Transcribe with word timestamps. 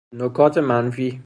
نکات 0.17 0.57
منفی 0.57 1.19